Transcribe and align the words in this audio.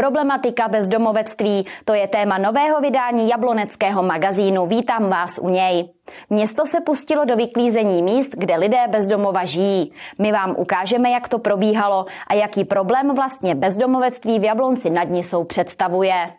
Problematika 0.00 0.68
bezdomovectví, 0.68 1.66
to 1.84 1.94
je 1.94 2.08
téma 2.08 2.38
nového 2.38 2.80
vydání 2.80 3.28
jabloneckého 3.28 4.02
magazínu. 4.02 4.66
Vítám 4.66 5.10
vás 5.10 5.38
u 5.42 5.48
něj. 5.48 5.88
Město 6.30 6.66
se 6.66 6.80
pustilo 6.80 7.24
do 7.24 7.36
vyklízení 7.36 8.02
míst, 8.02 8.32
kde 8.36 8.56
lidé 8.56 8.78
bezdomova 8.88 9.44
žijí. 9.44 9.92
My 10.18 10.32
vám 10.32 10.54
ukážeme, 10.58 11.10
jak 11.10 11.28
to 11.28 11.38
probíhalo 11.38 12.06
a 12.26 12.34
jaký 12.34 12.64
problém 12.64 13.14
vlastně 13.14 13.54
bezdomovectví 13.54 14.38
v 14.38 14.44
Jablonci 14.44 14.90
nad 14.90 15.08
Nisou 15.08 15.44
představuje. 15.44 16.30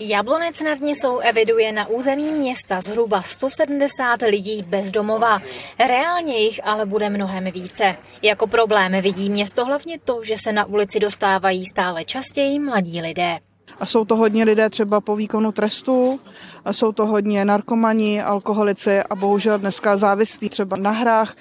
Jablonec 0.00 0.60
nad 0.60 0.80
Nisou 0.80 1.18
eviduje 1.18 1.72
na 1.72 1.88
území 1.88 2.30
města 2.30 2.80
zhruba 2.80 3.22
170 3.22 4.22
lidí 4.22 4.62
bez 4.62 4.90
domova. 4.90 5.38
Reálně 5.78 6.38
jich 6.38 6.60
ale 6.64 6.86
bude 6.86 7.08
mnohem 7.08 7.44
více. 7.44 7.96
Jako 8.22 8.46
problém 8.46 9.02
vidí 9.02 9.30
město 9.30 9.64
hlavně 9.64 9.98
to, 10.04 10.24
že 10.24 10.34
se 10.38 10.52
na 10.52 10.64
ulici 10.64 11.00
dostávají 11.00 11.66
stále 11.66 12.04
častěji 12.04 12.58
mladí 12.58 13.00
lidé. 13.00 13.38
A 13.80 13.86
jsou 13.86 14.04
to 14.04 14.16
hodně 14.16 14.44
lidé 14.44 14.70
třeba 14.70 15.00
po 15.00 15.16
výkonu 15.16 15.52
trestu, 15.52 16.20
a 16.64 16.72
jsou 16.72 16.92
to 16.92 17.06
hodně 17.06 17.44
narkomani, 17.44 18.22
alkoholici 18.22 19.02
a 19.02 19.14
bohužel 19.14 19.58
dneska 19.58 19.96
závislí 19.96 20.48
třeba 20.48 20.76
na 20.76 20.90
hrách. 20.90 21.36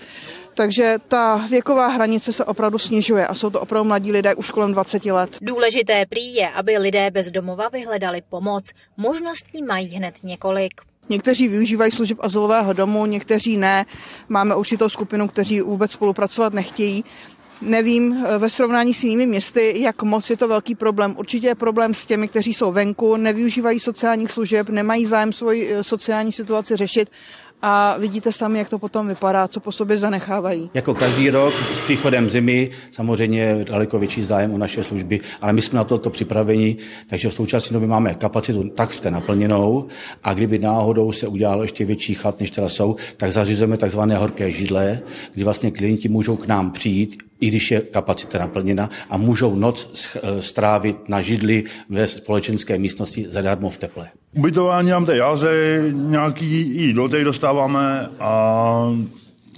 Takže 0.55 0.95
ta 1.07 1.37
věková 1.49 1.87
hranice 1.87 2.33
se 2.33 2.45
opravdu 2.45 2.77
snižuje 2.77 3.27
a 3.27 3.35
jsou 3.35 3.49
to 3.49 3.61
opravdu 3.61 3.87
mladí 3.87 4.11
lidé 4.11 4.35
už 4.35 4.51
kolem 4.51 4.73
20 4.73 5.05
let. 5.05 5.37
Důležité 5.41 6.05
prý 6.09 6.33
je, 6.33 6.49
aby 6.49 6.77
lidé 6.77 7.11
bez 7.11 7.31
domova 7.31 7.69
vyhledali 7.69 8.21
pomoc. 8.29 8.63
Možností 8.97 9.63
mají 9.63 9.87
hned 9.87 10.15
několik. 10.23 10.81
Někteří 11.09 11.47
využívají 11.47 11.91
služeb 11.91 12.17
azylového 12.21 12.73
domu, 12.73 13.05
někteří 13.05 13.57
ne. 13.57 13.85
Máme 14.29 14.55
určitou 14.55 14.89
skupinu, 14.89 15.27
kteří 15.27 15.61
vůbec 15.61 15.91
spolupracovat 15.91 16.53
nechtějí. 16.53 17.03
Nevím 17.61 18.25
eh, 18.25 18.37
ve 18.37 18.49
srovnání 18.49 18.93
s 18.93 19.03
jinými 19.03 19.25
městy, 19.25 19.73
jak 19.81 20.03
moc 20.03 20.29
je 20.29 20.37
to 20.37 20.47
velký 20.47 20.75
problém. 20.75 21.15
Určitě 21.17 21.47
je 21.47 21.55
problém 21.55 21.93
s 21.93 22.05
těmi, 22.05 22.27
kteří 22.27 22.53
jsou 22.53 22.71
venku, 22.71 23.15
nevyužívají 23.15 23.79
sociálních 23.79 24.31
služeb, 24.31 24.69
nemají 24.69 25.05
zájem 25.05 25.33
svoji 25.33 25.73
eh, 25.73 25.83
sociální 25.83 26.31
situaci 26.31 26.75
řešit 26.75 27.09
a 27.61 27.97
vidíte 27.97 28.31
sami, 28.31 28.59
jak 28.59 28.69
to 28.69 28.79
potom 28.79 29.07
vypadá, 29.07 29.47
co 29.47 29.59
po 29.59 29.71
sobě 29.71 29.97
zanechávají. 29.97 30.69
Jako 30.73 30.93
každý 30.93 31.29
rok 31.29 31.53
s 31.73 31.79
příchodem 31.79 32.29
zimy 32.29 32.69
samozřejmě 32.91 33.65
daleko 33.69 33.99
větší 33.99 34.23
zájem 34.23 34.53
o 34.53 34.57
naše 34.57 34.83
služby, 34.83 35.19
ale 35.41 35.53
my 35.53 35.61
jsme 35.61 35.77
na 35.77 35.83
toto 35.83 36.09
připraveni, 36.09 36.77
takže 37.07 37.29
v 37.29 37.33
současné 37.33 37.73
době 37.73 37.87
máme 37.87 38.13
kapacitu 38.13 38.69
takřka 38.69 39.09
naplněnou 39.09 39.87
a 40.23 40.33
kdyby 40.33 40.59
náhodou 40.59 41.11
se 41.11 41.27
udělalo 41.27 41.61
ještě 41.61 41.85
větší 41.85 42.13
chlad, 42.13 42.39
než 42.39 42.51
teda 42.51 42.69
jsou, 42.69 42.95
tak 43.17 43.31
zařizujeme 43.31 43.77
takzvané 43.77 44.17
horké 44.17 44.51
židle, 44.51 44.99
kdy 45.33 45.43
vlastně 45.43 45.71
klienti 45.71 46.09
můžou 46.09 46.35
k 46.35 46.47
nám 46.47 46.71
přijít, 46.71 47.23
i 47.39 47.47
když 47.47 47.71
je 47.71 47.81
kapacita 47.81 48.39
naplněna 48.39 48.89
a 49.09 49.17
můžou 49.17 49.55
noc 49.55 49.89
strávit 50.39 51.09
na 51.09 51.21
židli 51.21 51.63
ve 51.89 52.07
společenské 52.07 52.77
místnosti 52.77 53.25
zadarmo 53.29 53.69
v 53.69 53.77
teple. 53.77 54.09
Ubytování 54.35 54.89
nám 54.89 55.05
té 55.05 55.17
jaře, 55.17 55.83
nějaký 55.91 56.45
jídlo 56.81 57.09
tady 57.09 57.23
dostáváme 57.23 58.09
a 58.19 58.93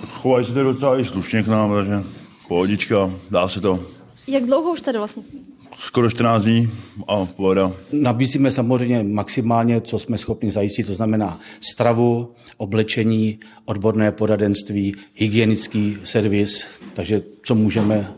chovají 0.08 0.45
se 0.45 0.53
tady 0.53 0.64
docela 0.64 1.00
i 1.00 1.03
slušně 1.03 1.44
k 1.44 1.48
nám, 1.48 1.73
takže 1.73 2.03
pohodička, 2.48 3.11
dá 3.31 3.48
se 3.48 3.61
to. 3.61 3.80
Jak 4.28 4.44
dlouho 4.44 4.72
už 4.72 4.81
tady 4.81 4.98
vlastně 4.98 5.23
Skoro 5.76 6.10
14 6.10 6.44
dní 6.44 6.70
a 7.08 7.28
voda. 7.38 7.72
Nabízíme 7.92 8.52
samozřejmě 8.52 9.04
maximálně, 9.04 9.82
co 9.82 10.00
jsme 10.00 10.18
schopni 10.18 10.52
zajistit, 10.52 10.88
to 10.88 10.94
znamená 10.94 11.40
stravu, 11.62 12.32
oblečení, 12.58 13.39
odborné 13.66 14.11
poradenství, 14.11 14.94
hygienický 15.14 15.98
servis, 16.04 16.66
takže 16.94 17.22
co 17.44 17.56
můžeme 17.56 18.14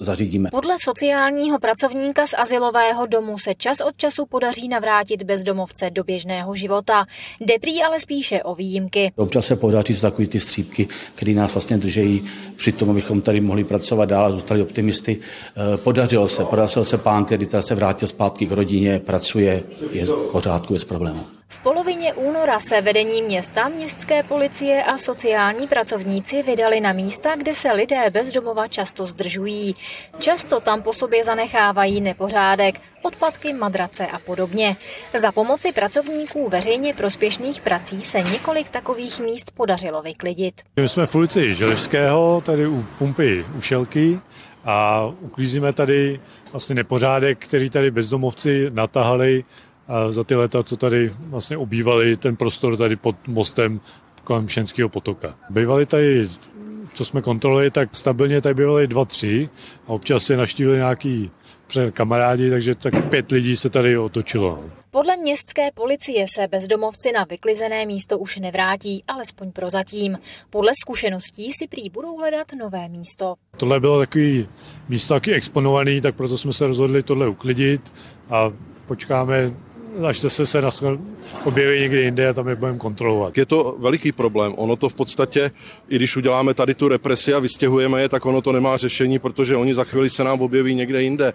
zařídíme. 0.00 0.50
Podle 0.52 0.74
sociálního 0.78 1.58
pracovníka 1.58 2.26
z 2.26 2.34
asilového 2.38 3.06
domu 3.06 3.38
se 3.38 3.54
čas 3.54 3.80
od 3.80 3.96
času 3.96 4.26
podaří 4.26 4.68
navrátit 4.68 5.22
bezdomovce 5.22 5.90
do 5.90 6.04
běžného 6.04 6.54
života. 6.54 7.04
Deprý 7.40 7.82
ale 7.82 8.00
spíše 8.00 8.42
o 8.42 8.54
výjimky. 8.54 9.12
Občas 9.16 9.46
se 9.46 9.56
podaří 9.56 9.94
z 9.94 10.00
takový 10.00 10.28
ty 10.28 10.40
střípky, 10.40 10.88
které 11.14 11.34
nás 11.34 11.54
vlastně 11.54 11.78
držejí 11.78 12.24
při 12.56 12.72
tom, 12.72 12.90
abychom 12.90 13.20
tady 13.20 13.40
mohli 13.40 13.64
pracovat 13.64 14.08
dál 14.08 14.26
a 14.26 14.30
zůstali 14.30 14.62
optimisty. 14.62 15.18
Eh, 15.20 15.76
podařilo 15.76 16.28
se, 16.28 16.44
podařilo 16.44 16.84
se 16.84 16.98
pán, 16.98 17.24
který 17.24 17.46
se 17.60 17.74
vrátil 17.74 18.08
zpátky 18.08 18.46
k 18.46 18.52
rodině, 18.52 18.98
pracuje, 18.98 19.62
je 19.92 20.04
v 20.04 20.28
pořádku, 20.32 20.74
je 20.74 20.80
s 20.80 20.84
problémem. 20.84 21.37
V 21.50 21.62
polovině 21.62 22.14
února 22.14 22.60
se 22.60 22.80
vedení 22.80 23.22
města, 23.22 23.68
městské 23.68 24.22
policie 24.22 24.84
a 24.84 24.98
sociální 24.98 25.68
pracovníci 25.68 26.42
vydali 26.42 26.80
na 26.80 26.92
místa, 26.92 27.36
kde 27.36 27.54
se 27.54 27.72
lidé 27.72 28.10
bez 28.10 28.32
domova 28.32 28.68
často 28.68 29.06
zdržují. 29.06 29.74
Často 30.18 30.60
tam 30.60 30.82
po 30.82 30.92
sobě 30.92 31.24
zanechávají 31.24 32.00
nepořádek, 32.00 32.80
odpadky, 33.02 33.52
madrace 33.52 34.06
a 34.06 34.18
podobně. 34.18 34.76
Za 35.18 35.32
pomoci 35.32 35.72
pracovníků 35.72 36.48
veřejně 36.48 36.94
prospěšných 36.94 37.60
prací 37.60 38.00
se 38.00 38.20
několik 38.20 38.68
takových 38.68 39.20
míst 39.20 39.50
podařilo 39.50 40.02
vyklidit. 40.02 40.62
My 40.76 40.88
jsme 40.88 41.06
v 41.06 41.14
ulici 41.14 41.54
Želivského, 41.54 42.40
tady 42.40 42.66
u 42.66 42.86
pumpy 42.98 43.44
Ušelky 43.56 44.18
a 44.64 45.06
uklízíme 45.20 45.72
tady 45.72 46.20
vlastně 46.52 46.74
nepořádek, 46.74 47.38
který 47.38 47.70
tady 47.70 47.90
bezdomovci 47.90 48.70
natahali 48.70 49.44
za 50.10 50.24
ty 50.24 50.34
leta, 50.34 50.62
co 50.62 50.76
tady 50.76 51.12
vlastně 51.18 51.56
obývali 51.56 52.16
ten 52.16 52.36
prostor 52.36 52.76
tady 52.76 52.96
pod 52.96 53.16
mostem 53.26 53.80
kolem 54.24 54.48
Šenského 54.48 54.88
potoka. 54.88 55.34
Bývali 55.50 55.86
tady, 55.86 56.28
co 56.94 57.04
jsme 57.04 57.22
kontrolovali, 57.22 57.70
tak 57.70 57.96
stabilně 57.96 58.40
tady 58.40 58.54
bývali 58.54 58.86
dva, 58.86 59.04
tři 59.04 59.48
a 59.86 59.88
občas 59.88 60.24
se 60.24 60.36
naštívili 60.36 60.76
nějaký 60.76 61.30
kamarádi, 61.92 62.50
takže 62.50 62.74
tak 62.74 63.08
pět 63.08 63.30
lidí 63.30 63.56
se 63.56 63.70
tady 63.70 63.98
otočilo. 63.98 64.64
Podle 64.90 65.16
městské 65.16 65.70
policie 65.74 66.26
se 66.34 66.48
bezdomovci 66.48 67.12
na 67.12 67.24
vyklizené 67.30 67.86
místo 67.86 68.18
už 68.18 68.36
nevrátí, 68.36 69.04
alespoň 69.08 69.52
prozatím. 69.52 70.18
Podle 70.50 70.72
zkušeností 70.82 71.52
si 71.52 71.68
prý 71.68 71.90
budou 71.90 72.16
hledat 72.16 72.46
nové 72.58 72.88
místo. 72.88 73.34
Tohle 73.56 73.80
bylo 73.80 73.98
takový 73.98 74.48
místo 74.88 75.14
taky 75.14 75.32
exponovaný, 75.32 76.00
tak 76.00 76.16
proto 76.16 76.36
jsme 76.36 76.52
se 76.52 76.66
rozhodli 76.66 77.02
tohle 77.02 77.28
uklidit 77.28 77.92
a 78.30 78.50
počkáme 78.86 79.50
až 80.06 80.18
se 80.18 80.46
se 80.46 80.60
nás 80.60 80.84
objeví 81.44 81.80
někde 81.80 82.02
jinde 82.02 82.28
a 82.28 82.32
tam 82.32 82.48
je 82.48 82.56
budeme 82.56 82.78
kontrolovat. 82.78 83.38
Je 83.38 83.46
to 83.46 83.76
veliký 83.78 84.12
problém. 84.12 84.54
Ono 84.56 84.76
to 84.76 84.88
v 84.88 84.94
podstatě, 84.94 85.50
i 85.88 85.96
když 85.96 86.16
uděláme 86.16 86.54
tady 86.54 86.74
tu 86.74 86.88
represi 86.88 87.34
a 87.34 87.38
vystěhujeme 87.38 88.02
je, 88.02 88.08
tak 88.08 88.26
ono 88.26 88.42
to 88.42 88.52
nemá 88.52 88.76
řešení, 88.76 89.18
protože 89.18 89.56
oni 89.56 89.74
za 89.74 89.84
chvíli 89.84 90.10
se 90.10 90.24
nám 90.24 90.40
objeví 90.40 90.74
někde 90.74 91.02
jinde. 91.02 91.32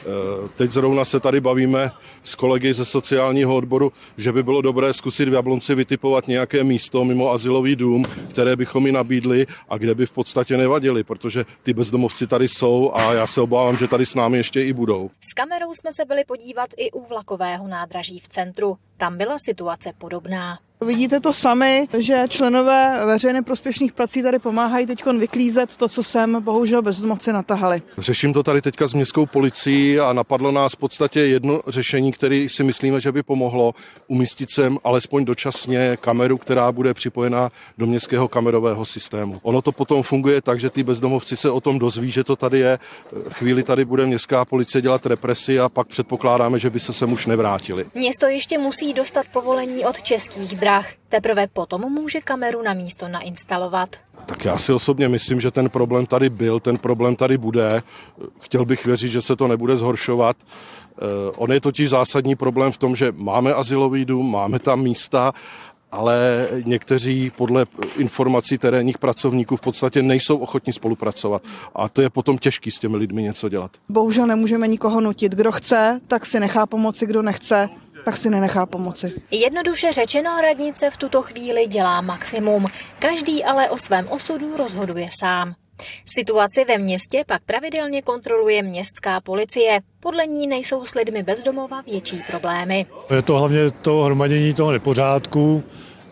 Eh, 0.00 0.48
teď 0.56 0.70
zrovna 0.70 1.04
se 1.04 1.20
tady 1.20 1.40
bavíme 1.40 1.90
s 2.22 2.34
kolegy 2.34 2.74
ze 2.74 2.84
sociálního 2.84 3.56
odboru, 3.56 3.92
že 4.16 4.32
by 4.32 4.42
bylo 4.42 4.62
dobré 4.62 4.92
zkusit 4.92 5.28
v 5.28 5.32
Jablonci 5.32 5.74
vytipovat 5.74 6.28
nějaké 6.28 6.64
místo 6.64 7.04
mimo 7.04 7.32
asilový 7.32 7.76
dům, 7.76 8.04
které 8.30 8.56
bychom 8.56 8.86
ji 8.86 8.92
nabídli 8.92 9.46
a 9.68 9.78
kde 9.78 9.94
by 9.94 10.06
v 10.06 10.10
podstatě 10.10 10.56
nevadili, 10.56 11.04
protože 11.04 11.44
ty 11.62 11.72
bezdomovci 11.72 12.26
tady 12.26 12.48
jsou 12.48 12.90
a 12.94 13.12
já 13.12 13.26
se 13.26 13.40
obávám, 13.40 13.76
že 13.76 13.88
tady 13.88 14.06
s 14.06 14.14
námi 14.14 14.36
ještě 14.36 14.62
i 14.62 14.72
budou. 14.72 15.10
S 15.30 15.34
kamerou 15.34 15.72
jsme 15.72 15.90
se 15.96 16.04
byli 16.04 16.24
podívat 16.24 16.70
i 16.76 16.90
u 16.90 17.06
vlakového 17.06 17.68
nádraží 17.68 18.18
v 18.18 18.28
centru. 18.28 18.76
Tam 18.96 19.18
byla 19.18 19.36
situace 19.38 19.90
podobná. 19.98 20.58
Vidíte 20.80 21.20
to 21.20 21.32
sami, 21.32 21.88
že 21.98 22.24
členové 22.28 23.06
veřejně 23.06 23.42
prospěšných 23.42 23.92
prací 23.92 24.22
tady 24.22 24.38
pomáhají 24.38 24.86
teď 24.86 25.04
vyklízet 25.18 25.76
to, 25.76 25.88
co 25.88 26.02
sem 26.02 26.42
bohužel 26.42 26.82
bezdomovci 26.82 27.32
natahali. 27.32 27.82
Řeším 27.98 28.32
to 28.32 28.42
tady 28.42 28.62
teďka 28.62 28.86
s 28.86 28.94
městskou 28.94 29.26
policií 29.26 30.00
a 30.00 30.12
napadlo 30.12 30.52
nás 30.52 30.72
v 30.72 30.76
podstatě 30.76 31.20
jedno 31.20 31.60
řešení, 31.66 32.12
které 32.12 32.46
si 32.48 32.64
myslíme, 32.64 33.00
že 33.00 33.12
by 33.12 33.22
pomohlo 33.22 33.74
umístit 34.06 34.50
sem 34.50 34.78
alespoň 34.84 35.24
dočasně 35.24 35.96
kameru, 36.00 36.38
která 36.38 36.72
bude 36.72 36.94
připojena 36.94 37.50
do 37.78 37.86
městského 37.86 38.28
kamerového 38.28 38.84
systému. 38.84 39.36
Ono 39.42 39.62
to 39.62 39.72
potom 39.72 40.02
funguje 40.02 40.42
tak, 40.42 40.60
že 40.60 40.70
ty 40.70 40.82
bezdomovci 40.82 41.36
se 41.36 41.50
o 41.50 41.60
tom 41.60 41.78
dozví, 41.78 42.10
že 42.10 42.24
to 42.24 42.36
tady 42.36 42.58
je. 42.58 42.78
Chvíli 43.30 43.62
tady 43.62 43.84
bude 43.84 44.06
městská 44.06 44.44
policie 44.44 44.82
dělat 44.82 45.06
represi 45.06 45.60
a 45.60 45.68
pak 45.68 45.86
předpokládáme, 45.86 46.58
že 46.58 46.70
by 46.70 46.80
se 46.80 46.92
sem 46.92 47.12
už 47.12 47.26
nevrátili. 47.26 47.86
Město 47.94 48.26
ještě 48.26 48.58
musí 48.58 48.92
dostat 48.92 49.26
povolení 49.32 49.84
od 49.84 50.02
českých 50.02 50.56
drah. 50.64 50.88
Teprve 51.08 51.46
potom 51.46 51.92
může 51.92 52.20
kameru 52.20 52.62
na 52.62 52.74
místo 52.74 53.08
nainstalovat. 53.08 53.96
Tak 54.26 54.44
já 54.44 54.56
si 54.56 54.72
osobně 54.72 55.08
myslím, 55.08 55.40
že 55.40 55.50
ten 55.50 55.70
problém 55.70 56.06
tady 56.06 56.30
byl, 56.30 56.60
ten 56.60 56.78
problém 56.78 57.16
tady 57.16 57.38
bude. 57.38 57.82
Chtěl 58.40 58.64
bych 58.64 58.86
věřit, 58.86 59.08
že 59.08 59.22
se 59.22 59.36
to 59.36 59.48
nebude 59.48 59.76
zhoršovat. 59.76 60.36
Eh, 60.40 61.32
on 61.36 61.52
je 61.52 61.60
totiž 61.60 61.90
zásadní 61.90 62.36
problém 62.36 62.72
v 62.72 62.78
tom, 62.78 62.96
že 62.96 63.12
máme 63.12 63.54
asilový 63.54 64.04
dům, 64.04 64.32
máme 64.32 64.58
tam 64.58 64.82
místa, 64.82 65.32
ale 65.92 66.48
někteří 66.64 67.32
podle 67.36 67.66
informací 67.98 68.58
terénních 68.58 68.98
pracovníků 68.98 69.56
v 69.56 69.60
podstatě 69.60 70.02
nejsou 70.02 70.36
ochotní 70.36 70.72
spolupracovat. 70.72 71.42
A 71.74 71.88
to 71.88 72.02
je 72.02 72.10
potom 72.10 72.38
těžký 72.38 72.70
s 72.70 72.78
těmi 72.78 72.96
lidmi 72.96 73.22
něco 73.22 73.48
dělat. 73.48 73.70
Bohužel 73.88 74.26
nemůžeme 74.26 74.68
nikoho 74.68 75.00
nutit. 75.00 75.32
Kdo 75.32 75.52
chce, 75.52 76.00
tak 76.06 76.26
si 76.26 76.40
nechá 76.40 76.66
pomoci, 76.66 77.06
kdo 77.06 77.22
nechce, 77.22 77.68
tak 78.04 78.16
si 78.16 78.30
nenechá 78.30 78.66
pomoci. 78.66 79.12
Jednoduše 79.30 79.92
řečeno, 79.92 80.40
radnice 80.40 80.90
v 80.90 80.96
tuto 80.96 81.22
chvíli 81.22 81.66
dělá 81.66 82.00
maximum. 82.00 82.66
Každý 82.98 83.44
ale 83.44 83.70
o 83.70 83.78
svém 83.78 84.08
osudu 84.08 84.56
rozhoduje 84.56 85.08
sám. 85.20 85.54
Situaci 86.04 86.64
ve 86.64 86.78
městě 86.78 87.24
pak 87.26 87.42
pravidelně 87.42 88.02
kontroluje 88.02 88.62
městská 88.62 89.20
policie. 89.20 89.80
Podle 90.00 90.26
ní 90.26 90.46
nejsou 90.46 90.84
s 90.84 90.94
lidmi 90.94 91.22
bezdomova 91.22 91.80
větší 91.80 92.22
problémy. 92.26 92.86
Je 93.14 93.22
to 93.22 93.38
hlavně 93.38 93.70
to 93.70 94.02
hromadění 94.02 94.54
toho 94.54 94.72
nepořádku 94.72 95.64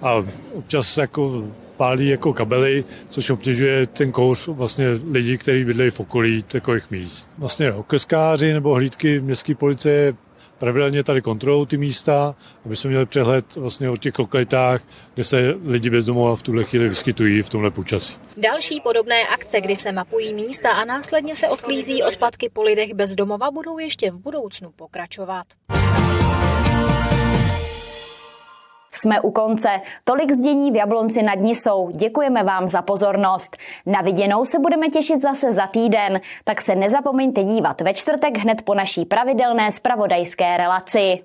a 0.02 0.24
občas 0.54 0.96
jako 0.96 1.44
pálí 1.76 2.08
jako 2.08 2.32
kabely, 2.32 2.84
což 3.10 3.30
obtěžuje 3.30 3.86
ten 3.86 4.12
kouř 4.12 4.48
vlastně 4.48 4.86
lidí, 5.10 5.38
kteří 5.38 5.64
bydlejí 5.64 5.90
v 5.90 6.00
okolí 6.00 6.42
takových 6.42 6.90
míst. 6.90 7.28
Vlastně 7.38 7.72
okrskáři 7.72 8.52
nebo 8.52 8.74
hlídky 8.74 9.20
městské 9.20 9.54
policie 9.54 10.14
pravidelně 10.62 11.05
tady 11.05 11.23
kontrolují 11.23 11.67
ty 11.67 11.76
místa, 11.76 12.35
aby 12.64 12.76
jsme 12.76 12.91
měli 12.91 13.06
přehled 13.06 13.56
vlastně 13.56 13.91
o 13.91 13.97
těch 13.97 14.19
lokalitách, 14.19 14.82
kde 15.14 15.25
se 15.25 15.55
lidi 15.64 15.91
bezdomova 15.91 16.37
v 16.37 16.43
tuhle 16.43 16.64
chvíli 16.64 16.88
vyskytují 16.88 17.43
v 17.43 17.49
tomhle 17.49 17.70
počasí. 17.70 18.19
Další 18.37 18.81
podobné 18.81 19.23
akce, 19.29 19.61
kdy 19.61 19.76
se 19.76 19.93
mapují 19.93 20.35
místa 20.35 20.70
a 20.70 20.85
následně 20.85 21.35
se 21.35 21.49
odklízí 21.49 22.03
odpadky 22.03 22.50
po 22.53 22.62
lidech 22.62 22.94
bezdomova, 22.94 23.50
budou 23.50 23.79
ještě 23.79 24.11
v 24.11 24.19
budoucnu 24.19 24.70
pokračovat. 24.76 25.47
Jsme 28.94 29.20
u 29.20 29.30
konce. 29.30 29.68
Tolik 30.04 30.32
zdění 30.32 30.70
v 30.70 30.76
Jablonci 30.76 31.22
nad 31.22 31.38
Nisou. 31.38 31.90
Děkujeme 31.90 32.42
vám 32.42 32.68
za 32.68 32.82
pozornost. 32.82 33.56
Na 33.86 34.00
viděnou 34.00 34.44
se 34.44 34.58
budeme 34.58 34.88
těšit 34.88 35.22
zase 35.22 35.52
za 35.52 35.66
týden, 35.66 36.20
tak 36.44 36.60
se 36.60 36.74
nezapomeňte 36.74 37.42
dívat 37.42 37.80
ve 37.80 37.94
čtvrtek 37.94 38.38
hned 38.38 38.62
po 38.62 38.74
naší 38.74 39.04
pravidelné 39.04 39.70
spravodajské 39.70 40.56
relaci. 40.56 41.18